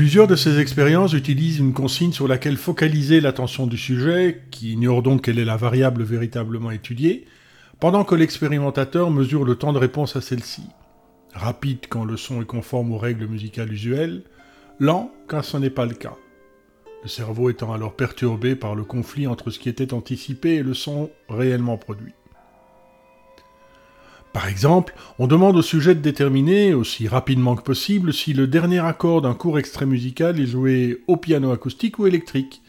Plusieurs 0.00 0.26
de 0.26 0.34
ces 0.34 0.60
expériences 0.60 1.12
utilisent 1.12 1.58
une 1.58 1.74
consigne 1.74 2.12
sur 2.12 2.26
laquelle 2.26 2.56
focaliser 2.56 3.20
l'attention 3.20 3.66
du 3.66 3.76
sujet, 3.76 4.44
qui 4.50 4.72
ignore 4.72 5.02
donc 5.02 5.20
quelle 5.20 5.38
est 5.38 5.44
la 5.44 5.58
variable 5.58 6.04
véritablement 6.04 6.70
étudiée, 6.70 7.26
pendant 7.80 8.04
que 8.04 8.14
l'expérimentateur 8.14 9.10
mesure 9.10 9.44
le 9.44 9.56
temps 9.56 9.74
de 9.74 9.78
réponse 9.78 10.16
à 10.16 10.22
celle-ci. 10.22 10.62
Rapide 11.34 11.80
quand 11.90 12.06
le 12.06 12.16
son 12.16 12.40
est 12.40 12.46
conforme 12.46 12.92
aux 12.92 12.98
règles 12.98 13.26
musicales 13.26 13.70
usuelles, 13.70 14.22
lent 14.78 15.12
quand 15.26 15.42
ce 15.42 15.58
n'est 15.58 15.68
pas 15.68 15.84
le 15.84 15.92
cas. 15.92 16.16
Le 17.02 17.08
cerveau 17.10 17.50
étant 17.50 17.74
alors 17.74 17.94
perturbé 17.94 18.56
par 18.56 18.74
le 18.74 18.84
conflit 18.84 19.26
entre 19.26 19.50
ce 19.50 19.58
qui 19.58 19.68
était 19.68 19.92
anticipé 19.92 20.54
et 20.54 20.62
le 20.62 20.72
son 20.72 21.10
réellement 21.28 21.76
produit. 21.76 22.14
Par 24.32 24.46
exemple, 24.46 24.94
on 25.18 25.26
demande 25.26 25.56
au 25.56 25.62
sujet 25.62 25.94
de 25.94 26.00
déterminer, 26.00 26.72
aussi 26.72 27.08
rapidement 27.08 27.56
que 27.56 27.62
possible, 27.62 28.12
si 28.12 28.32
le 28.32 28.46
dernier 28.46 28.78
accord 28.78 29.22
d'un 29.22 29.34
court 29.34 29.58
extrait 29.58 29.86
musical 29.86 30.38
est 30.38 30.46
joué 30.46 31.02
au 31.08 31.16
piano 31.16 31.50
acoustique 31.50 31.98
ou 31.98 32.06
électrique. 32.06 32.62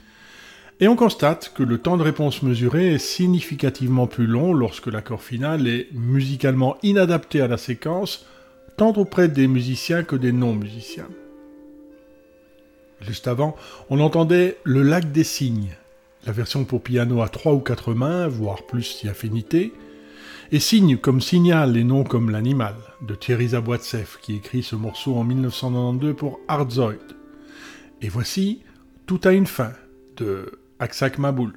Et 0.80 0.88
on 0.88 0.96
constate 0.96 1.54
que 1.54 1.62
le 1.62 1.78
temps 1.78 1.98
de 1.98 2.04
réponse 2.04 2.42
mesuré 2.42 2.96
est 2.96 2.98
significativement 2.98 4.08
plus 4.08 4.26
long 4.26 4.54
lorsque 4.54 4.88
l'accord 4.88 5.22
final 5.22 5.68
est 5.68 5.90
musicalement 5.94 6.78
inadapté 6.82 7.42
à 7.42 7.48
la 7.48 7.58
séquence, 7.58 8.26
tant 8.78 8.94
auprès 8.94 9.28
des 9.28 9.48
musiciens 9.48 10.02
que 10.02 10.16
des 10.16 10.32
non-musiciens. 10.32 11.10
Juste 13.02 13.28
avant, 13.28 13.56
on 13.92 14.00
entendait 14.00 14.58
Le 14.64 14.82
lac 14.82 15.12
des 15.12 15.24
cygnes, 15.24 15.76
la 16.26 16.32
version 16.32 16.66
pour 16.66 16.82
piano 16.82 17.22
à 17.22 17.30
trois 17.30 17.54
ou 17.54 17.60
quatre 17.60 17.94
mains, 17.94 18.28
voire 18.28 18.64
plus 18.64 18.84
si 18.84 19.08
affinité, 19.08 19.74
et 20.54 20.60
Cygne 20.60 20.98
comme 20.98 21.22
signal 21.22 21.78
et 21.78 21.84
non 21.86 22.04
comme 22.04 22.30
l'animal, 22.30 22.76
de 23.02 23.16
Thierry 23.16 23.50
Zaboitsev, 23.50 24.18
qui 24.22 24.36
écrit 24.36 24.64
ce 24.64 24.76
morceau 24.76 25.16
en 25.16 25.24
1992 25.24 26.14
pour 26.16 26.42
Artzoid. 26.50 26.98
Et 28.02 28.10
voici 28.10 28.62
Tout 29.06 29.22
a 29.24 29.32
une 29.32 29.48
fin, 29.48 29.72
de 30.18 30.60
Aksak 30.80 31.20
Maboul. 31.20 31.54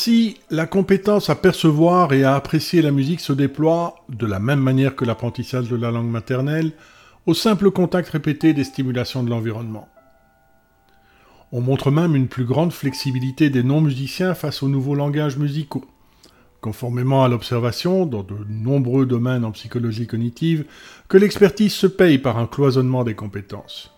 Ainsi, 0.00 0.38
la 0.48 0.64
compétence 0.64 1.28
à 1.28 1.34
percevoir 1.34 2.14
et 2.14 2.24
à 2.24 2.34
apprécier 2.34 2.80
la 2.80 2.90
musique 2.90 3.20
se 3.20 3.34
déploie, 3.34 3.96
de 4.08 4.24
la 4.24 4.38
même 4.38 4.58
manière 4.58 4.96
que 4.96 5.04
l'apprentissage 5.04 5.68
de 5.68 5.76
la 5.76 5.90
langue 5.90 6.08
maternelle, 6.08 6.72
au 7.26 7.34
simple 7.34 7.70
contact 7.70 8.08
répété 8.08 8.54
des 8.54 8.64
stimulations 8.64 9.22
de 9.22 9.28
l'environnement. 9.28 9.90
On 11.52 11.60
montre 11.60 11.90
même 11.90 12.16
une 12.16 12.28
plus 12.28 12.46
grande 12.46 12.72
flexibilité 12.72 13.50
des 13.50 13.62
non-musiciens 13.62 14.32
face 14.32 14.62
aux 14.62 14.68
nouveaux 14.68 14.94
langages 14.94 15.36
musicaux. 15.36 15.84
Conformément 16.62 17.22
à 17.22 17.28
l'observation, 17.28 18.06
dans 18.06 18.22
de 18.22 18.36
nombreux 18.48 19.04
domaines 19.04 19.44
en 19.44 19.52
psychologie 19.52 20.06
cognitive, 20.06 20.64
que 21.08 21.18
l'expertise 21.18 21.74
se 21.74 21.86
paye 21.86 22.16
par 22.16 22.38
un 22.38 22.46
cloisonnement 22.46 23.04
des 23.04 23.14
compétences. 23.14 23.92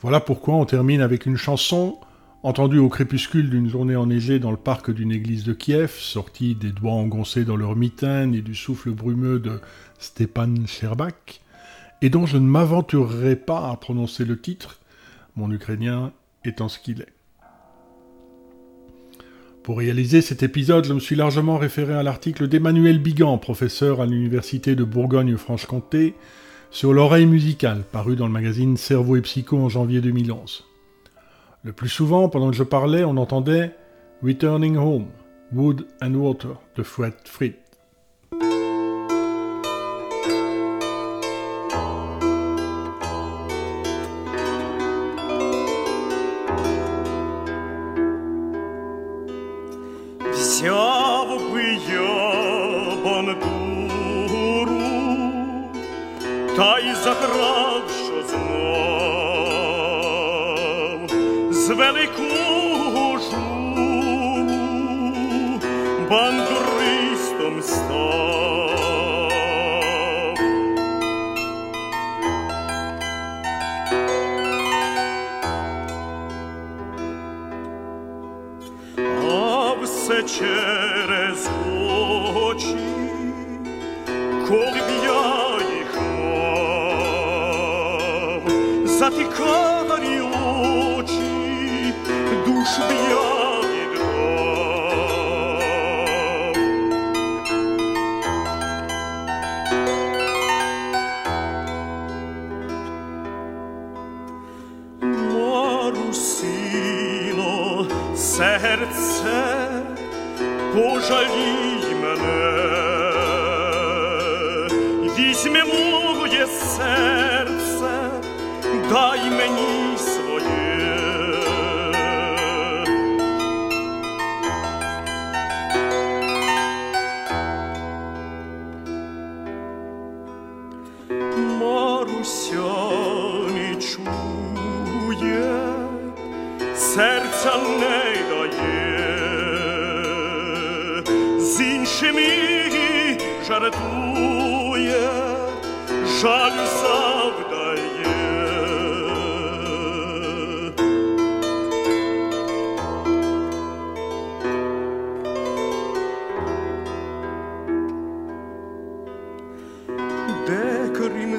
Voilà 0.00 0.20
pourquoi 0.20 0.54
on 0.54 0.64
termine 0.64 1.02
avec 1.02 1.26
une 1.26 1.36
chanson 1.36 1.98
entendue 2.46 2.78
au 2.78 2.88
crépuscule 2.88 3.50
d'une 3.50 3.68
journée 3.68 3.96
enneigée 3.96 4.38
dans 4.38 4.52
le 4.52 4.56
parc 4.56 4.92
d'une 4.92 5.10
église 5.10 5.42
de 5.42 5.52
Kiev, 5.52 5.90
sortie 5.90 6.54
des 6.54 6.70
doigts 6.70 6.92
engoncés 6.92 7.44
dans 7.44 7.56
leur 7.56 7.74
mitaine 7.74 8.36
et 8.36 8.40
du 8.40 8.54
souffle 8.54 8.92
brumeux 8.92 9.40
de 9.40 9.58
Stepan 9.98 10.54
Sherbak, 10.64 11.40
et 12.02 12.08
dont 12.08 12.24
je 12.24 12.38
ne 12.38 12.46
m'aventurerai 12.46 13.34
pas 13.34 13.68
à 13.68 13.76
prononcer 13.76 14.24
le 14.24 14.40
titre, 14.40 14.78
mon 15.34 15.50
ukrainien 15.50 16.12
étant 16.44 16.68
ce 16.68 16.78
qu'il 16.78 17.00
est. 17.00 17.12
Pour 19.64 19.78
réaliser 19.78 20.22
cet 20.22 20.44
épisode, 20.44 20.84
je 20.84 20.92
me 20.92 21.00
suis 21.00 21.16
largement 21.16 21.58
référé 21.58 21.94
à 21.94 22.04
l'article 22.04 22.46
d'Emmanuel 22.46 23.00
Bigan, 23.00 23.38
professeur 23.38 24.00
à 24.00 24.06
l'Université 24.06 24.76
de 24.76 24.84
Bourgogne-Franche-Comté, 24.84 26.14
sur 26.70 26.92
l'oreille 26.92 27.26
musicale, 27.26 27.82
paru 27.90 28.14
dans 28.14 28.28
le 28.28 28.32
magazine 28.32 28.76
Cerveau 28.76 29.16
et 29.16 29.22
Psycho 29.22 29.58
en 29.58 29.68
janvier 29.68 30.00
2011. 30.00 30.64
Le 31.65 31.73
plus 31.73 31.89
souvent, 31.89 32.29
pendant 32.29 32.49
que 32.49 32.55
je 32.55 32.63
parlais, 32.63 33.03
on 33.03 33.17
entendait 33.17 33.75
Returning 34.23 34.77
Home, 34.77 35.07
Wood 35.53 35.85
and 36.01 36.13
Water 36.15 36.55
de 36.75 36.83
Fred 36.83 37.13
Fried. 37.25 37.55
Взяв 50.31 51.53
би 51.53 51.79
я 51.93 52.15
бандуру, 53.03 54.81
та 56.55 56.79
й 56.79 56.95
заграв, 56.95 57.54
very 61.76 62.06
cool. 62.08 62.65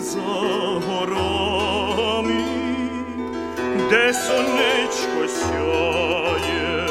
За 0.08 0.20
горами, 0.88 2.44
де 3.90 4.14
сонечко 4.14 5.28
сяє, 5.28 6.86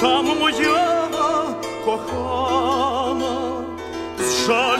там 0.00 0.26
моя 0.40 1.08
кохана 1.84 3.64
з 4.18 4.46
жалю 4.46 4.77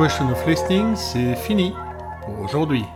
Question 0.00 0.30
of 0.30 0.46
Listening, 0.46 0.96
c'est 0.96 1.34
fini 1.36 1.74
pour 2.22 2.40
aujourd'hui. 2.40 2.86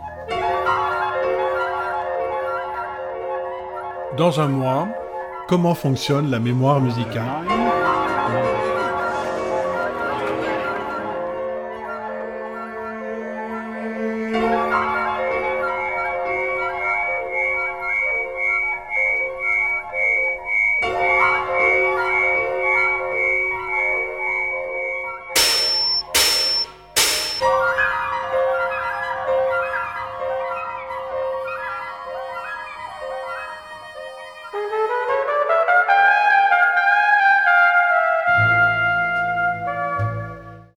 Dans 4.16 4.40
un 4.40 4.48
mois, 4.48 4.88
comment 5.46 5.74
fonctionne 5.74 6.30
la 6.30 6.38
mémoire 6.38 6.80
musicale? 6.80 7.44